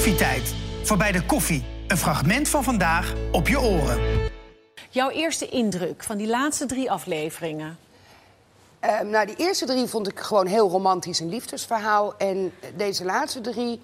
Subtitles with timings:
[0.00, 0.54] Koffietijd.
[0.82, 1.64] Voorbij de koffie.
[1.88, 4.00] Een fragment van vandaag op je oren.
[4.90, 7.78] Jouw eerste indruk van die laatste drie afleveringen?
[8.80, 12.16] Ehm, nou, die eerste drie vond ik gewoon heel romantisch een liefdesverhaal.
[12.16, 13.80] En deze laatste drie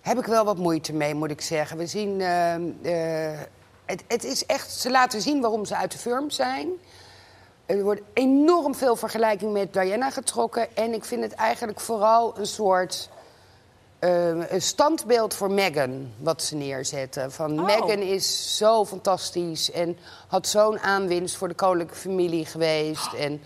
[0.00, 1.76] heb ik wel wat moeite mee, moet ik zeggen.
[1.76, 2.20] We zien.
[2.20, 3.38] ehm, eh,
[3.84, 4.70] het, het is echt.
[4.72, 6.68] Ze laten zien waarom ze uit de firm zijn.
[7.66, 10.76] Er wordt enorm veel vergelijking met Diana getrokken.
[10.76, 13.08] En ik vind het eigenlijk vooral een soort.
[14.08, 17.32] Een standbeeld voor Meghan, wat ze neerzetten.
[17.32, 17.64] Van Oh.
[17.64, 23.12] Meghan is zo fantastisch en had zo'n aanwinst voor de koninklijke familie geweest.
[23.12, 23.42] En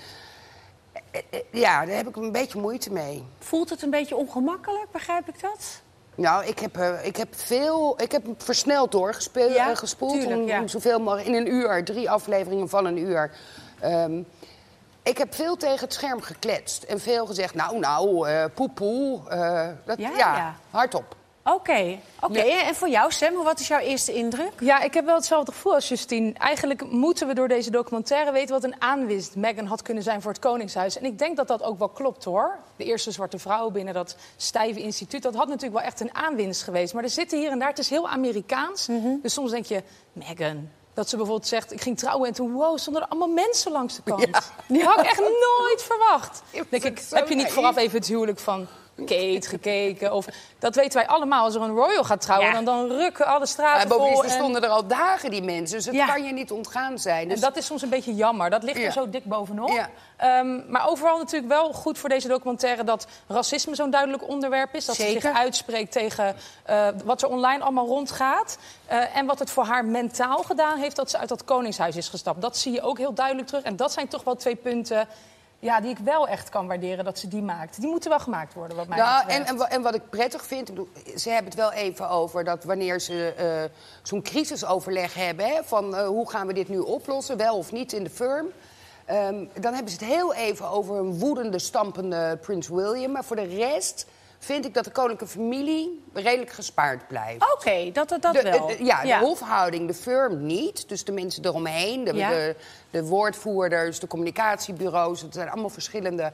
[1.11, 3.25] eh, eh, ja, daar heb ik een beetje moeite mee.
[3.39, 5.81] Voelt het een beetje ongemakkelijk, begrijp ik dat?
[6.15, 7.95] Nou, ik heb, eh, ik heb veel.
[8.03, 10.13] Ik heb versneld doorgespeeld, Ja, gespoeld.
[10.13, 10.61] tuurlijk, om, ja.
[10.61, 13.31] om zoveel mogelijk in een uur, drie afleveringen van een uur.
[13.81, 14.23] Ehm,
[15.07, 19.21] ik heb veel tegen het scherm gekletst en veel gezegd, nou, nou, eh poepoe.
[19.29, 20.55] eh, dat, Ja, ja, ja.
[20.71, 21.17] hardop.
[21.43, 22.43] Oké, oké.
[22.43, 22.63] Ja.
[22.67, 24.53] En voor jou, Sam, wat is jouw eerste indruk?
[24.61, 26.33] Ja, ik heb wel hetzelfde gevoel als Justine.
[26.33, 30.31] Eigenlijk moeten we door deze documentaire weten wat een aanwinst Meghan had kunnen zijn voor
[30.31, 30.99] het Koningshuis.
[30.99, 32.59] En ik denk dat dat ook wel klopt hoor.
[32.77, 36.63] De eerste zwarte vrouw binnen dat stijve instituut, dat had natuurlijk wel echt een aanwinst
[36.63, 36.95] geweest.
[36.95, 38.89] Maar er zitten hier en daar, het is heel Amerikaans.
[39.23, 39.83] Dus soms denk je,
[40.13, 40.69] Meghan.
[40.97, 43.97] Dat ze bijvoorbeeld zegt, ik ging trouwen en toen, wow, stonden er allemaal mensen langs
[43.97, 44.27] de kant.
[44.27, 44.43] Ja.
[44.69, 46.43] Die had ik echt nooit verwacht.
[46.71, 48.67] Denk ik, heb je niet vooraf even het huwelijk van
[48.97, 50.13] Kate gekeken?
[50.13, 50.27] Of,
[50.59, 51.45] dat weten wij allemaal.
[51.45, 52.55] Als er een royal gaat trouwen, Ja.
[52.55, 54.25] dan, dan rukken alle Maar straten bovendien vol.
[54.25, 56.07] er en- stonden er al dagen die mensen, dus het Ja.
[56.07, 57.23] kan je niet ontgaan zijn.
[57.23, 58.51] en Dus dat is soms een beetje jammer.
[58.51, 58.85] Dat ligt Ja.
[58.87, 59.89] er zo dik bovenop.
[60.17, 62.85] Ehm, maar overal natuurlijk wel goed voor deze documentaire...
[62.85, 64.85] dat racisme zo'n duidelijk onderwerp is.
[64.85, 68.59] Dat ze zich uitspreekt tegen eh, wat er online allemaal rondgaat.
[68.87, 70.97] Eh, en wat het voor haar mentaal gedaan heeft...
[70.97, 72.41] dat ze uit dat koningshuis is gestapt.
[72.43, 73.63] Dat zie je ook heel duidelijk terug.
[73.63, 75.09] En dat zijn toch wel twee punten...
[75.59, 77.81] Ja, die ik wel echt kan waarderen dat ze die maakt.
[77.81, 79.41] Die moeten wel gemaakt worden, wat mij Nou, betreft.
[79.41, 82.09] en, en, wa- en wat ik prettig vind, ik bedoel, ze hebben het wel even
[82.11, 86.69] over dat wanneer ze eh, zo'n crisisoverleg hebben, hè, van eh, hoe gaan we dit
[86.69, 88.47] nu oplossen, wel of niet in de firm.
[89.05, 93.13] ehm, dan hebben ze het heel even over een woedende, stampende Prins William.
[93.13, 94.07] Maar voor de rest
[94.47, 97.53] vind ik dat de koninklijke familie redelijk gespaard blijft.
[97.55, 98.67] Oké, dat, dat, dat De- wel.
[98.67, 100.89] de- ja, de hofhouding, de firm niet.
[100.89, 102.29] Dus de mensen eromheen, de, Ja.
[102.31, 102.57] de,
[102.91, 106.33] de woordvoerders, de communicatiebureaus, het zijn allemaal verschillende.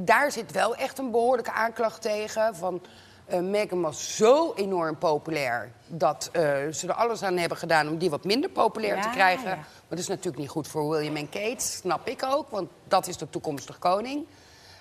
[0.00, 2.56] Daar zit wel echt een behoorlijke aanklacht tegen.
[2.56, 2.80] Van
[3.26, 6.42] eh Meghan was zo enorm populair dat eh,
[6.72, 9.48] ze er alles aan hebben gedaan om die wat minder populair Ja, te krijgen.
[9.48, 9.54] ja.
[9.56, 13.06] Maar dat is natuurlijk niet goed voor William en Kate, snap ik ook, want dat
[13.06, 14.26] is de toekomstige koning.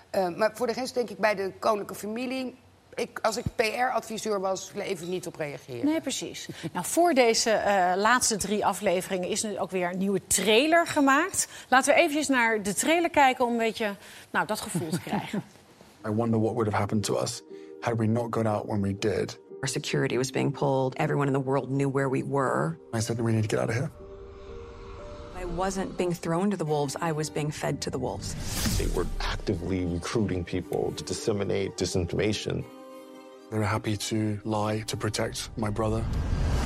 [0.10, 2.56] Eh, maar voor de rest denk ik bij de koninklijke familie.
[2.96, 5.86] Ik, als ik PR-adviseur was, even niet op reageren.
[5.86, 6.48] Nee, precies.
[6.74, 11.48] Nou, voor deze eh, laatste drie afleveringen is er ook weer een nieuwe trailer gemaakt.
[11.70, 13.96] Laten we eventjes naar de trailer kijken om een beetje
[14.32, 15.44] nou, dat gevoel te krijgen.
[16.08, 17.42] I wonder what would have happened to us
[17.82, 19.40] had we not gone out when we did.
[19.62, 20.96] Our security was being pulled.
[20.96, 22.78] Everyone in the world knew where we were.
[22.94, 23.92] I said, we need to get out of here.
[25.36, 28.36] I wasn't being thrown to the wolves, I was being fed to the wolves.
[28.78, 32.64] They were actively recruiting people to disseminate disinformation.
[33.56, 36.04] They were happy to lie to protect my brother.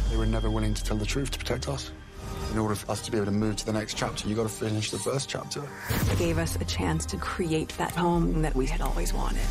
[0.10, 1.92] They were never willing to tell the truth to protect us.
[2.52, 4.50] In order for us to be able to move to the next chapter, you got
[4.50, 5.62] to finish the first chapter.
[6.12, 9.46] It gave us a chance to create that home that we had always wanted.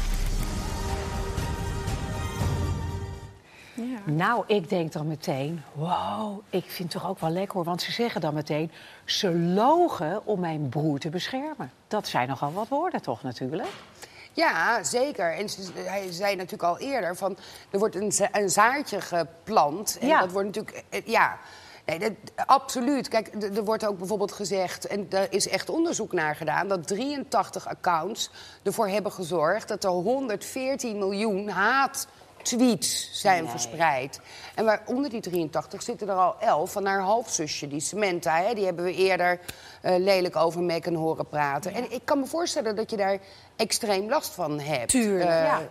[4.04, 7.64] Nou, ik denk dan meteen, wow, ik vind het toch ook wel lekker hoor.
[7.64, 8.70] Want ze zeggen dan meteen,
[9.04, 11.70] ze logen om mijn broer te beschermen.
[11.88, 13.70] Dat zijn nogal wat woorden toch natuurlijk?
[14.38, 15.32] Ja, zeker.
[15.34, 17.38] En ze- hij zei natuurlijk al eerder van
[17.70, 19.96] er wordt een, za- een zaadje geplant.
[20.00, 20.20] En Ja.
[20.20, 20.84] dat wordt natuurlijk.
[20.88, 21.38] eh, Ja.
[21.84, 22.12] Nee, dat,
[22.46, 23.08] absoluut.
[23.08, 27.68] Kijk, er wordt ook bijvoorbeeld gezegd, en daar is echt onderzoek naar gedaan, dat 83
[27.68, 28.30] accounts
[28.62, 31.48] ervoor hebben gezorgd dat er 114 miljoen
[32.38, 34.20] haat-tweets zijn verspreid.
[34.54, 38.42] En waaronder die 83 zitten er al 11 van haar halfzusje, die Samantha.
[38.42, 39.40] Hè, die hebben we eerder
[39.82, 41.74] eh, lelijk over Meghan horen praten.
[41.74, 43.18] En ik kan me voorstellen dat je daar
[43.56, 44.90] extreem last van hebt.
[44.90, 45.68] Tuurlijk, ja.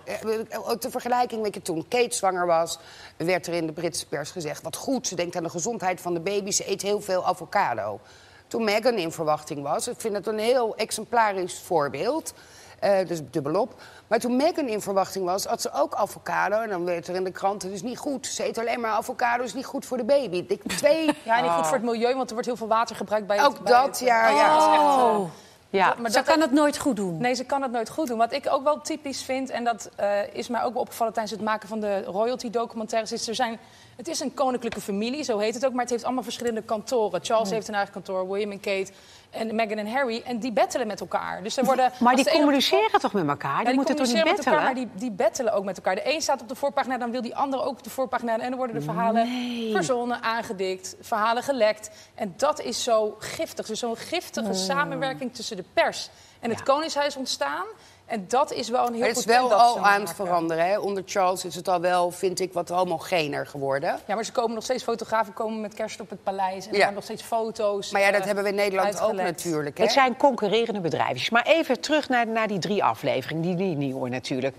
[0.80, 2.80] Ter vergelijking, weet je, toen Kate zwanger was,
[3.18, 6.14] werd er in de Britse pers gezegd: wat goed, ze denkt aan de gezondheid van
[6.14, 8.00] de baby, ze eet heel veel avocado.
[8.48, 12.34] Toen Meghan in verwachting was, ik vind het een heel exemplarisch voorbeeld.
[12.80, 13.74] Eh, dus dubbelop.
[14.08, 16.60] Maar toen Meghan in verwachting was, had ze ook avocado.
[16.62, 18.28] En dan werd er in de krant, het is niet goed.
[18.28, 20.46] Ze eet alleen maar avocado, is niet goed voor de baby.
[20.48, 21.06] Ik, twee...
[21.26, 23.46] Ja, niet goed voor het milieu, want er wordt heel veel water gebruikt bij het...
[23.46, 24.54] Ook bij dat, het- ja, Oh, ja.
[24.54, 25.47] dat is echt, eh,
[25.80, 25.86] Oh.
[25.86, 25.96] Ja.
[26.02, 27.18] maar Ze dat- kan het nooit goed doen.
[27.18, 28.18] Nee, ze kan het nooit goed doen.
[28.18, 31.36] Wat ik ook wel typisch vind, en dat eh, is mij ook wel opgevallen tijdens
[31.36, 33.60] het maken van de royalty-documentaires, is er zijn.
[33.96, 37.20] Het is een koninklijke familie, zo heet het ook, maar het heeft allemaal verschillende kantoren.
[37.24, 38.92] Charles heeft een eigen kantoor, William en Kate
[39.30, 40.22] en Meghan en Harry.
[40.26, 41.44] En die bettelen met elkaar.
[41.44, 43.60] Dus er worden, Maar die communiceren toch met elkaar?
[43.60, 44.46] Ja, die, moeten toch niet bettelen?
[44.46, 45.96] elkaar, maar die, die bettelen ook met elkaar.
[45.96, 48.34] De een staat op de voorpagina, dan wil die ander ook op de voorpagina.
[48.40, 49.28] En dan worden de verhalen
[49.72, 51.90] verzonnen, aangedikt, verhalen gelekt.
[52.16, 53.66] En dat is zo giftig.
[53.66, 56.10] Dus zo'n giftige samenwerking tussen de pers
[56.40, 57.66] en het Koningshuis ontstaan.
[58.06, 59.86] En dat is wel een heel Maar het goed is wel punt dat ze al
[59.86, 60.66] aan het veranderen.
[60.66, 60.80] Hè?
[60.80, 64.00] Onder Charles is het al wel, vind ik, wat homogener geworden.
[64.06, 66.66] Ja, maar ze komen nog steeds fotografen komen met kerst op het paleis.
[66.68, 66.90] En er Ja.
[66.90, 67.92] nog steeds foto's.
[67.92, 69.78] Maar ja, dat eh, hebben we in Nederland ook natuurlijk.
[69.78, 69.84] Hè?
[69.84, 71.30] Het zijn concurrerende bedrijfjes.
[71.30, 74.56] Maar even terug naar, naar die drie afleveringen, die, die nieuwe natuurlijk.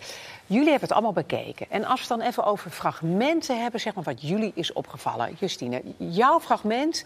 [0.46, 1.66] Jullie hebben het allemaal bekeken.
[1.70, 5.36] En als we het dan even over fragmenten hebben, zeg maar wat jullie is opgevallen.
[5.38, 7.04] Justine, jouw fragment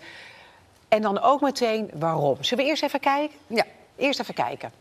[0.88, 2.37] en dan ook meteen waarom.
[2.44, 3.37] Zullen we eerst even kijken?
[3.46, 3.64] Ja.
[4.02, 4.72] Eerst even kijken.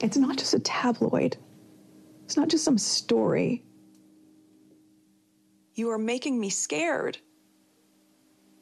[0.00, 1.36] It's not just a tabloid.
[2.24, 3.62] It's not just some story.
[5.74, 7.18] You are making me scared.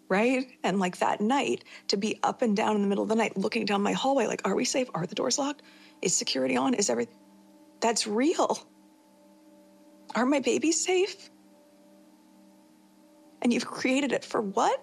[0.09, 0.47] Right?
[0.62, 3.37] And like that night, to be up and down in the middle of the night
[3.37, 4.89] looking down my hallway, like, are we safe?
[4.95, 5.62] Are the doors locked?
[6.03, 6.75] Is security on?
[6.75, 7.17] Is everything.
[7.81, 8.59] That's real.
[10.15, 11.31] Are my babies safe?
[13.43, 14.83] And you've created it for what?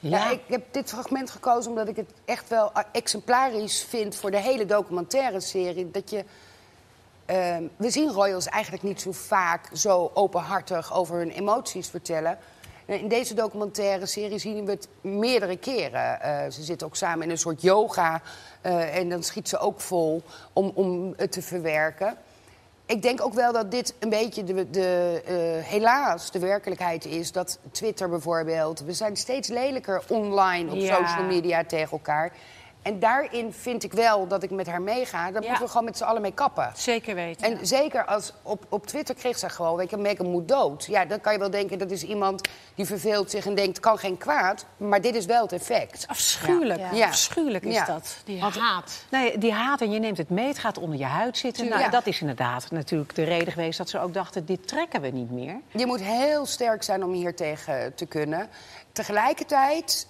[0.00, 0.30] Ja.
[0.30, 4.40] ik heb dit fragment gekozen omdat ik het echt wel eh, exemplarisch vind voor de
[4.40, 5.90] hele documentaire serie.
[5.90, 6.24] Dat je.
[7.26, 12.38] ehm, we zien royals eigenlijk niet zo vaak zo openhartig over hun emoties vertellen.
[12.86, 16.20] En In deze documentaire serie zien we het meerdere keren.
[16.20, 18.22] Eh, ze zitten ook samen in een soort yoga
[18.60, 20.22] eh, en dan schiet ze ook vol
[20.52, 22.16] om, om het te verwerken.
[22.88, 25.34] Ik denk ook wel dat dit een beetje de, de, eh,
[25.70, 27.32] helaas de werkelijkheid is.
[27.32, 28.80] Dat Twitter bijvoorbeeld.
[28.80, 30.96] We zijn steeds lelijker online op Ja.
[31.06, 32.32] social media tegen elkaar.
[32.82, 35.30] En daarin vind ik wel dat ik met haar meega.
[35.30, 36.72] Daar moeten we gewoon met z'n allen mee kappen.
[36.76, 37.46] Zeker weten.
[37.58, 40.84] En zeker als op, op Twitter kreeg ze gewoon, weet je, Meghan moet dood.
[40.84, 43.98] Ja, dan kan je wel denken dat is iemand die verveelt zich en denkt, kan
[43.98, 44.66] geen kwaad.
[44.76, 46.04] Maar dit is wel het effect.
[46.08, 46.80] Afschuwelijk.
[46.92, 47.06] Ja.
[47.06, 47.84] Afschuwelijk is Ja.
[47.84, 48.16] dat.
[48.24, 49.04] Die Want- haat.
[49.10, 51.68] Nee, die haat en je neemt het mee, het gaat onder je huid zitten.
[51.68, 51.88] Nou, Ja.
[51.88, 54.46] Dat is inderdaad natuurlijk de reden geweest dat ze ook dachten...
[54.46, 55.60] dit trekken we niet meer.
[55.72, 58.48] Je moet heel sterk zijn om hier tegen te kunnen.
[58.92, 60.06] Tegelijkertijd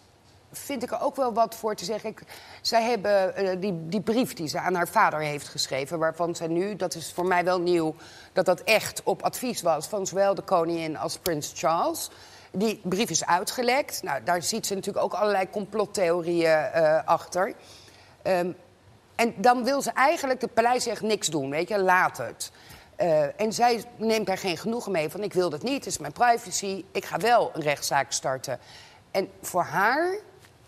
[0.53, 2.11] vind ik er ook wel wat voor te zeggen.
[2.11, 2.23] Ik,
[2.61, 5.99] zij hebben eh, die, die brief die ze aan haar vader heeft geschreven...
[5.99, 7.95] waarvan zij nu, dat is voor mij wel nieuw...
[8.33, 12.11] dat dat echt op advies was van zowel de koningin als prins Charles...
[12.51, 14.03] Die brief is uitgelekt.
[14.03, 17.55] Nou, daar ziet ze natuurlijk ook allerlei complottheorieën eh, achter.
[18.23, 18.53] Ehm,
[19.15, 22.51] en dan wil ze eigenlijk, het paleis zegt niks doen, weet je, laat het.
[22.97, 25.99] Eh, en zij neemt daar geen genoegen mee van, ik wil dat niet, het is
[25.99, 28.59] mijn privacy, ik ga wel een rechtszaak starten.
[29.11, 30.19] En voor haar,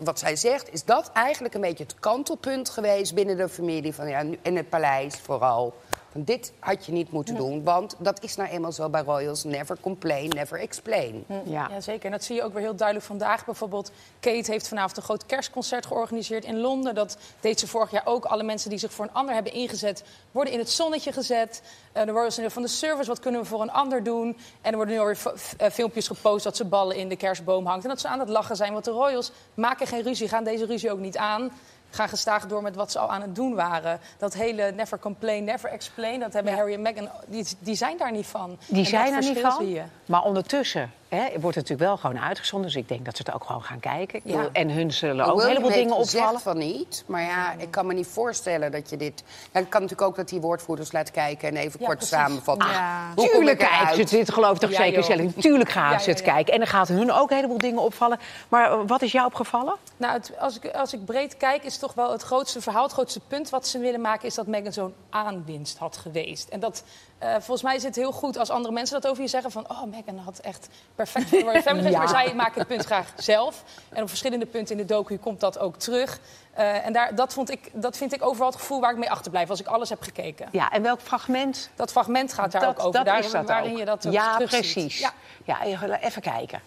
[0.03, 4.07] wat zij zegt, is dat eigenlijk een beetje het kantelpunt geweest binnen de familie van,
[4.07, 5.73] ja, en het paleis vooral.
[6.11, 9.43] Van dit had je niet moeten doen, want dat is nou eenmaal zo bij royals.
[9.43, 11.25] Never complain, never explain.
[11.27, 11.67] Ja.
[11.69, 12.05] Ja, zeker.
[12.05, 13.45] En dat zie je ook weer heel duidelijk vandaag.
[13.45, 16.95] Bijvoorbeeld, Kate heeft vanavond een groot kerstconcert georganiseerd in Londen.
[16.95, 18.25] Dat deed ze vorig jaar ook.
[18.25, 21.61] Alle mensen die zich voor een ander hebben ingezet, worden in het zonnetje gezet.
[21.91, 24.37] Eh, de Royals zijn van de service, wat kunnen we voor een ander doen?
[24.61, 25.17] En er worden nu alweer
[25.57, 27.83] eh, filmpjes gepost dat ze ballen in de kerstboom hangt.
[27.83, 30.65] En dat ze aan het lachen zijn, want de Royals maken geen ruzie, gaan deze
[30.65, 31.51] ruzie ook niet aan.
[31.91, 33.99] Gaan gestaag door met wat ze al aan het doen waren.
[34.17, 38.11] Dat hele never complain, never explain, dat hebben Harry en Meghan, die, die zijn daar
[38.11, 38.57] niet van.
[38.67, 39.77] Die En zijn er niet van.
[40.05, 42.67] Maar ondertussen hè, wordt het natuurlijk wel gewoon uitgezonden.
[42.71, 44.19] Dus ik denk dat ze het ook gewoon gaan kijken.
[44.23, 44.49] Ik Ja.
[44.51, 46.39] En hun zullen ook William een heleboel dingen opvallen.
[46.41, 47.03] van niet.
[47.07, 49.23] Maar ja, ik kan me niet voorstellen dat je dit...
[49.51, 51.47] Ja, het kan natuurlijk ook dat die woordvoerders laat kijken...
[51.49, 52.17] en even Ja, kort precies.
[52.17, 52.69] samenvatten.
[52.69, 53.11] Ja.
[53.15, 54.09] Hoe Tuurlijk ik kijken eruit?
[54.09, 55.31] ze dit, geloof ik toch Ja, zeker zelf.
[55.39, 56.25] Tuurlijk gaan Ja, ze het ja.
[56.33, 56.53] kijken.
[56.53, 58.19] En dan gaat hun ook een heleboel dingen opvallen.
[58.49, 59.75] Maar wat is jou opgevallen?
[59.97, 62.91] Nou, het- als, ik, als ik breed kijk, is toch wel het grootste verhaal, het
[62.91, 66.49] grootste punt wat ze willen maken, is dat Meghan zo'n aanwinst had geweest.
[66.49, 66.83] En dat,
[67.21, 69.69] eh, volgens mij is het heel goed als andere mensen dat over je zeggen: van,
[69.69, 71.89] oh, Meghan had echt perfect voor de Family.
[71.91, 71.97] Ja.
[71.97, 73.63] Maar zij maken het punt graag zelf.
[73.89, 76.19] En op verschillende punten in de docu komt dat ook terug.
[76.53, 79.11] Eh, en daar, dat, vond ik, dat vind ik overal het gevoel waar ik mee
[79.11, 80.47] achterblijf als ik alles heb gekeken.
[80.51, 81.69] Ja, en welk fragment?
[81.75, 82.91] Dat fragment gaat daar dat ook over.
[82.91, 83.77] dat daar, is dat waarin ook.
[83.77, 84.99] je dat ook Ja, precies.
[84.99, 85.11] Ja.
[85.45, 86.61] Ja, even even kijken.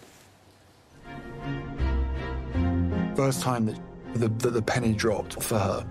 [3.15, 3.79] First time that
[4.21, 5.83] the, that the penny dropped for her,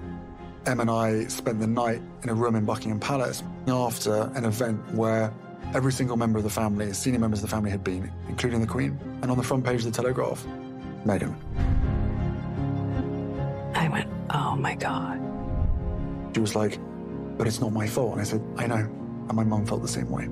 [0.62, 4.80] Em and I spent the night in a room in Buckingham Palace after an event
[4.94, 5.32] where
[5.74, 8.66] every single member of the family, senior members of the family, had been, including the
[8.66, 8.98] Queen.
[9.22, 10.44] And on the front page of the Telegraph,
[11.04, 11.34] Meghan.
[13.74, 15.20] I went, oh my God.
[16.34, 16.78] She was like,
[17.36, 18.12] but it's not my fault.
[18.12, 18.76] And I said, I know.
[18.76, 20.28] And my mum felt the same way.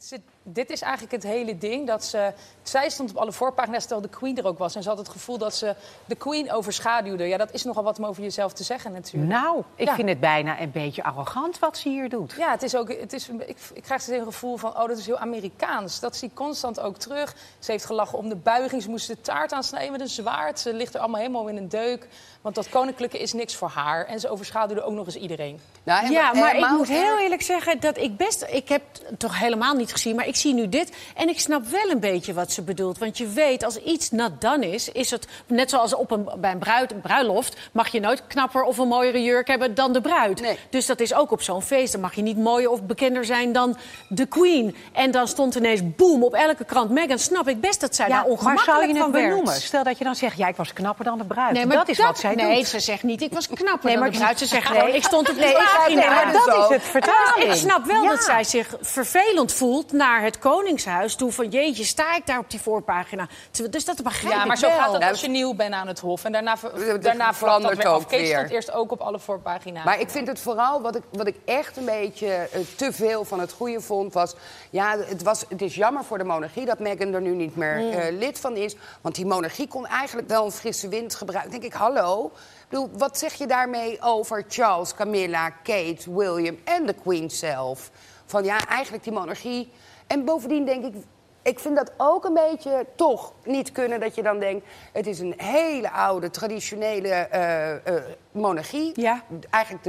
[0.00, 0.22] zit-
[0.52, 1.86] dit is eigenlijk het hele ding.
[1.86, 4.74] Dat ze, zij stond op alle voorpagina's terwijl de Queen er ook was.
[4.74, 5.74] En ze had het gevoel dat ze
[6.06, 7.24] de Queen overschaduwde.
[7.24, 9.32] Ja, dat is nogal wat om over jezelf te zeggen natuurlijk.
[9.32, 9.94] Nou, ik Ja.
[9.94, 12.34] vind het bijna een beetje arrogant wat ze hier doet.
[12.38, 14.98] Ja, het is ook, het is, ik, ik krijg steeds een gevoel van, oh, dat
[14.98, 16.00] is heel Amerikaans.
[16.00, 17.34] Dat zie ik constant ook terug.
[17.58, 18.82] Ze heeft gelachen om de buiging.
[18.82, 20.60] Ze moest de taart aansnijden met een zwaard.
[20.60, 22.08] Ze ligt er allemaal helemaal in een deuk.
[22.40, 24.06] Want dat koninklijke is niks voor haar.
[24.06, 25.60] En ze overschaduwde ook nog eens iedereen.
[25.82, 28.46] Nou, en- Ja, maar ik moet heel eerlijk zeggen dat ik best...
[28.48, 30.90] Ik heb het toch helemaal niet gezien, maar ik zie nu dit.
[31.16, 32.98] En ik snap wel een beetje wat ze bedoelt.
[32.98, 35.26] Want je weet, als iets not done is, is het...
[35.46, 38.88] Net zoals op een, bij een, bruid, een bruiloft mag je nooit knapper of een
[38.88, 40.40] mooiere jurk hebben dan de bruid.
[40.40, 40.58] Nee.
[40.70, 41.92] Dus dat is ook op zo'n feest.
[41.92, 43.76] Dan mag je niet mooier of bekender zijn dan
[44.08, 44.76] de queen.
[44.92, 47.18] En dan stond ineens boom op elke krant Meghan.
[47.18, 49.28] Snap ik best dat zij daar maar ongemakkelijk zou je het van werd.
[49.28, 49.54] benoemen?
[49.54, 51.52] Stel dat je dan zegt, ja, ik was knapper dan de bruid.
[51.52, 52.66] Nee, maar dat is wat zij nee, doet.
[52.68, 54.38] ze zegt niet, ik was knapper Nee, dan maar de bruid.
[54.38, 56.82] Ze ze- zegt Nee, ik stond op de nee, ik- nee, maar dat is het
[56.82, 57.50] vertaling.
[57.52, 58.08] Ik snap wel Ja.
[58.08, 61.32] dat zij zich vervelend voelt naar het Koningshuis toe.
[61.32, 63.28] Van jeetje, sta ik daar op die voorpagina.
[63.50, 64.78] Terwijl- Dus dat begrijp Ja, ik maar zo wel.
[64.78, 66.24] gaat dat als je nieuw bent aan het hof.
[66.24, 66.56] En daarna,
[67.00, 67.94] daarna dat verandert af.
[67.94, 68.36] ook Kees weer.
[68.36, 69.84] stond eerst ook op alle voorpagina's.
[69.84, 73.24] Maar ik vind het vooral, wat ik, wat ik echt een beetje eh, te veel
[73.24, 74.34] van het goede vond, was...
[74.70, 77.76] Ja, het, was, het is jammer voor de monarchie dat Meghan er nu niet meer
[77.76, 77.90] Mm.
[77.90, 78.76] eh, lid van is.
[79.00, 81.50] Want die monarchie kon eigenlijk wel een frisse wind gebruiken.
[81.50, 82.26] denk ik, hallo?
[82.34, 87.90] Ik bedoel, wat zeg je daarmee over Charles, Camilla, Kate, William en de Queen zelf?
[88.26, 89.70] Van ja, eigenlijk die monarchie...
[90.12, 90.94] En bovendien denk ik,
[91.42, 94.66] ik vind dat ook een beetje toch niet kunnen dat je dan denkt...
[94.92, 98.02] het is een hele oude, traditionele eh, eh,
[98.32, 98.92] monarchie.
[98.94, 99.22] Ja.
[99.50, 99.84] Eigenlijk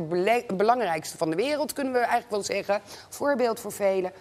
[0.48, 2.82] de belangrijkste van de wereld, kunnen we eigenlijk wel zeggen.
[3.10, 4.12] Voorbeeld voor velen.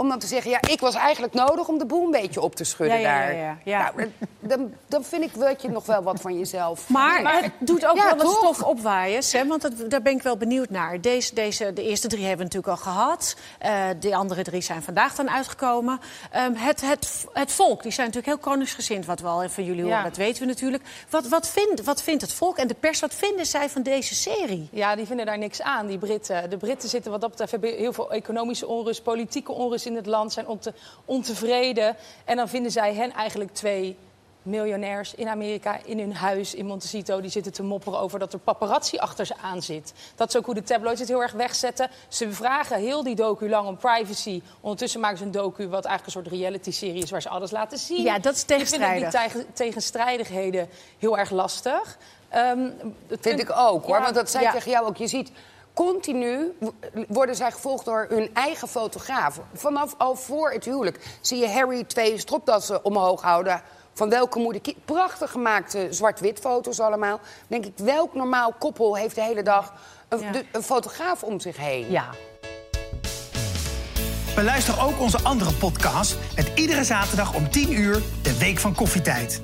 [0.00, 2.54] Om dan te zeggen, ja, ik was eigenlijk nodig om de boel een beetje op
[2.54, 3.34] te schudden Ja, ja, daar.
[3.34, 3.92] ja, ja, ja.
[3.96, 6.88] Nou, dan, dan vind ik dat je nog wel wat van jezelf...
[6.98, 8.36] Maar, het doet ook Ja, wel wat toch?
[8.36, 11.00] stof opwaaien, Sam, want dat, daar ben ik wel benieuwd naar.
[11.00, 13.36] Deze, deze, de eerste drie hebben we natuurlijk al gehad.
[13.58, 16.00] Eh, de andere drie zijn vandaag dan uitgekomen.
[16.30, 19.82] Ehm, het, het, het volk, die zijn natuurlijk heel koningsgezind, wat we al van jullie
[19.82, 20.02] horen, Ja.
[20.04, 20.82] dat weten we natuurlijk.
[21.10, 24.14] Wat, wat, vindt, wat vindt het volk en de pers, wat vinden zij van deze
[24.14, 24.68] serie?
[24.72, 26.50] Ja, die vinden daar niks aan, die Britten.
[26.50, 30.06] De Britten zitten wat dat betreft, hebben heel veel economische onrust, politieke onrust in het
[30.06, 31.96] land, zijn onte- ontevreden.
[32.24, 33.96] En dan vinden zij hen eigenlijk twee
[34.42, 37.20] miljonairs in Amerika in hun huis in Montecito.
[37.20, 39.92] Die zitten te mopperen over dat er paparazzi achter ze aan zit.
[40.14, 41.90] Dat is ook hoe de tabloids het heel erg wegzetten.
[42.08, 44.42] Ze vragen heel die docu lang om privacy.
[44.60, 47.78] Ondertussen maken ze een docu wat eigenlijk een soort reality-serie is waar ze alles laten
[47.78, 48.02] zien.
[48.02, 49.10] Ja, dat is Ik vind die tegenstrijdig.
[49.32, 50.68] tegen- tegenstrijdigheden
[50.98, 51.98] heel erg lastig.
[52.28, 52.72] Ehm, het
[53.08, 53.96] Vind punt- ik ook, hoor.
[53.96, 54.02] Ja.
[54.02, 54.48] Want dat zei Ja.
[54.48, 54.96] ik tegen jou ook.
[54.96, 55.30] Je ziet,
[55.78, 56.52] continu
[57.08, 59.40] worden zij gevolgd door hun eigen fotograaf.
[59.54, 63.62] Vanaf al voor het huwelijk zie je Harry twee stropdassen omhoog houden...
[63.92, 67.20] Van welke moeder Prachtig gemaakte zwart-wit foto's allemaal.
[67.46, 69.72] Denk ik, welk normaal koppel heeft de hele dag
[70.08, 70.30] een, Ja.
[70.32, 71.90] de- een fotograaf om zich heen?
[71.90, 72.04] Ja.
[74.34, 79.40] Beluister ook onze andere podcast met iedere zaterdag om 10 uur de Week van Koffietijd.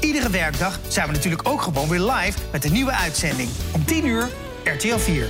[0.00, 3.48] Iedere werkdag zijn we natuurlijk ook gewoon weer live met een nieuwe uitzending.
[3.74, 4.28] Om 10 uur
[4.64, 5.26] RTL 4.